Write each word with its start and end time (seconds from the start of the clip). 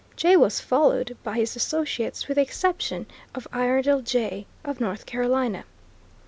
Jay 0.15 0.35
was 0.35 0.59
followed 0.59 1.15
by 1.23 1.35
his 1.35 1.55
associates 1.55 2.27
with 2.27 2.37
the 2.37 2.41
exception 2.41 3.05
of 3.35 3.47
Iredell, 3.53 4.01
J., 4.01 4.47
of 4.63 4.81
North 4.81 5.05
Carolina. 5.05 5.63